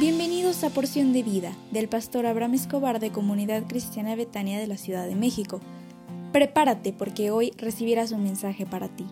[0.00, 4.78] Bienvenidos a Porción de Vida del pastor Abraham Escobar de Comunidad Cristiana Betania de la
[4.78, 5.60] Ciudad de México.
[6.32, 9.06] Prepárate porque hoy recibirás un mensaje para ti.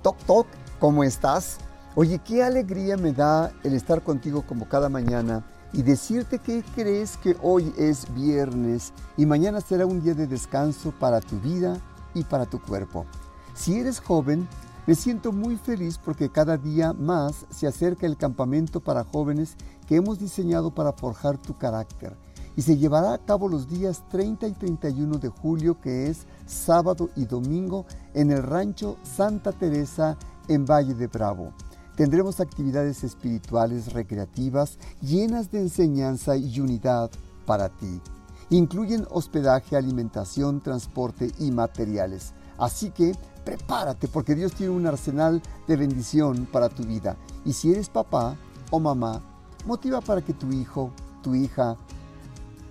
[0.00, 0.46] Toc Toc,
[0.78, 1.58] ¿cómo estás?
[1.96, 7.16] Oye, qué alegría me da el estar contigo como cada mañana y decirte que crees
[7.16, 11.80] que hoy es viernes y mañana será un día de descanso para tu vida
[12.14, 13.06] y para tu cuerpo.
[13.54, 14.46] Si eres joven,
[14.90, 19.54] me siento muy feliz porque cada día más se acerca el campamento para jóvenes
[19.86, 22.16] que hemos diseñado para forjar tu carácter
[22.56, 27.08] y se llevará a cabo los días 30 y 31 de julio que es sábado
[27.14, 30.18] y domingo en el rancho Santa Teresa
[30.48, 31.52] en Valle de Bravo.
[31.94, 37.12] Tendremos actividades espirituales recreativas llenas de enseñanza y unidad
[37.46, 38.00] para ti.
[38.48, 42.34] Incluyen hospedaje, alimentación, transporte y materiales.
[42.60, 47.16] Así que prepárate porque Dios tiene un arsenal de bendición para tu vida.
[47.44, 48.36] Y si eres papá
[48.70, 49.22] o mamá,
[49.64, 51.76] motiva para que tu hijo, tu hija,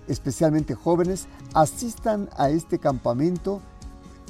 [0.06, 3.60] especialmente jóvenes, asistan a este campamento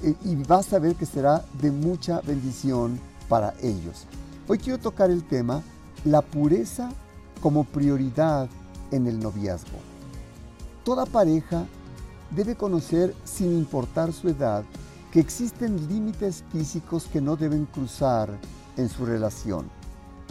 [0.03, 4.07] eh, y vas a ver que será de mucha bendición para ellos.
[4.49, 5.63] Hoy quiero tocar el tema
[6.05, 6.91] la pureza
[7.43, 8.49] como prioridad
[8.91, 9.79] en el noviazgo.
[10.85, 11.67] Toda pareja
[12.31, 14.65] debe conocer, sin importar su edad,
[15.13, 18.31] que existen límites físicos que no deben cruzar
[18.77, 19.69] en su relación.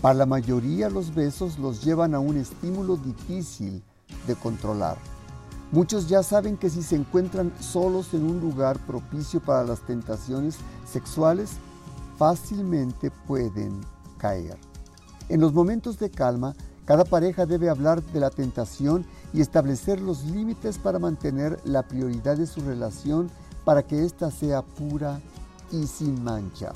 [0.02, 3.84] Para la mayoría los besos los llevan a un estímulo difícil
[4.26, 4.98] de controlar.
[5.72, 10.56] Muchos ya saben que si se encuentran solos en un lugar propicio para las tentaciones
[10.92, 11.52] sexuales,
[12.18, 13.82] fácilmente pueden
[14.18, 14.58] caer.
[15.28, 20.24] En los momentos de calma, cada pareja debe hablar de la tentación y establecer los
[20.26, 23.30] límites para mantener la prioridad de su relación
[23.70, 25.22] para que ésta sea pura
[25.72, 26.74] y sin mancha.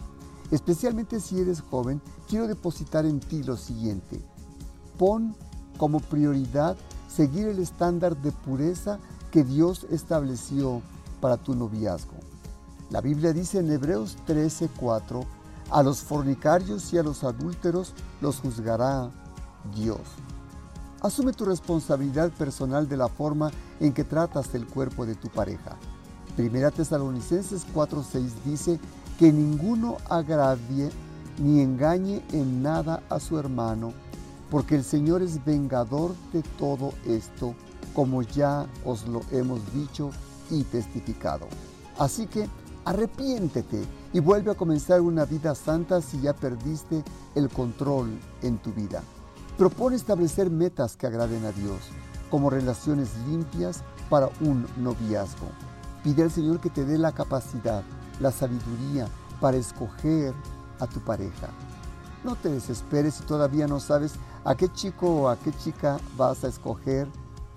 [0.51, 1.99] Especialmente si eres joven,
[2.29, 4.21] quiero depositar en ti lo siguiente.
[4.99, 5.35] Pon
[5.79, 6.77] como prioridad
[7.09, 8.99] seguir el estándar de pureza
[9.31, 10.83] que Dios estableció
[11.19, 12.13] para tu noviazgo.
[12.91, 15.25] La Biblia dice en Hebreos 13:4,
[15.71, 19.09] a los fornicarios y a los adúlteros los juzgará
[19.75, 20.01] Dios.
[21.01, 23.49] Asume tu responsabilidad personal de la forma
[23.79, 25.75] en que tratas el cuerpo de tu pareja.
[26.35, 28.79] Primera Tesalonicenses 4:6 dice
[29.19, 30.89] que ninguno agravie
[31.37, 33.93] ni engañe en nada a su hermano,
[34.49, 37.53] porque el Señor es vengador de todo esto,
[37.93, 40.09] como ya os lo hemos dicho
[40.49, 41.47] y testificado.
[41.99, 42.47] Así que
[42.85, 47.03] arrepiéntete y vuelve a comenzar una vida santa si ya perdiste
[47.35, 48.09] el control
[48.41, 49.03] en tu vida.
[49.57, 51.77] Propone establecer metas que agraden a Dios,
[52.31, 55.47] como relaciones limpias para un noviazgo.
[56.03, 57.83] Pide al Señor que te dé la capacidad,
[58.19, 59.07] la sabiduría
[59.39, 60.33] para escoger
[60.79, 61.49] a tu pareja.
[62.23, 66.43] No te desesperes si todavía no sabes a qué chico o a qué chica vas
[66.43, 67.07] a escoger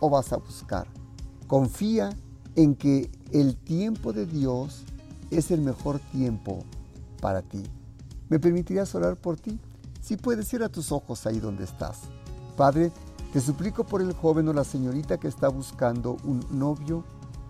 [0.01, 0.87] o vas a buscar.
[1.47, 2.11] Confía
[2.55, 4.85] en que el tiempo de Dios
[5.31, 6.65] es el mejor tiempo
[7.21, 7.63] para ti.
[8.29, 9.59] ¿Me permitirías orar por ti?
[10.01, 12.03] Si puedes ir a tus ojos ahí donde estás.
[12.57, 12.93] Padre,
[13.33, 17.05] te suplico por el joven o la señorita que está buscando un novio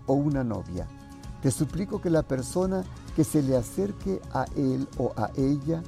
[0.07, 0.87] o una novia.
[1.41, 2.83] Te suplico que la persona
[3.15, 5.83] que se le acerque a él o a ella,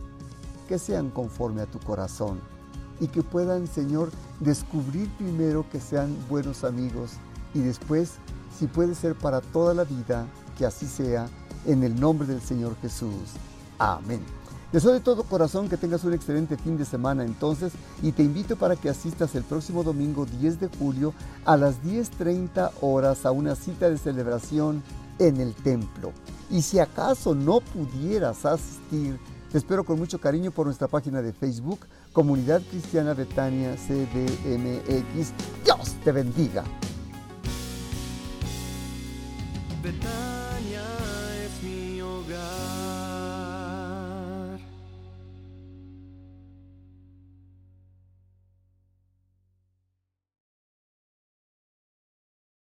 [0.68, 2.40] que sean conforme a tu corazón
[3.00, 7.14] y que puedan, Señor, descubrir primero que sean buenos amigos
[7.54, 8.14] y después,
[8.58, 10.28] si puede ser para toda la vida,
[10.58, 11.28] que así sea,
[11.66, 13.34] en el nombre del Señor Jesús.
[13.80, 14.39] Amén.
[14.72, 18.56] Deseo de todo corazón que tengas un excelente fin de semana entonces y te invito
[18.56, 23.56] para que asistas el próximo domingo 10 de julio a las 10.30 horas a una
[23.56, 24.84] cita de celebración
[25.18, 26.14] en el templo.
[26.52, 29.20] Y si acaso no pudieras asistir,
[29.52, 31.80] te espero con mucho cariño por nuestra página de Facebook,
[32.14, 35.34] Comunidad Cristiana Betania CDMX.
[35.66, 36.64] Dios te bendiga.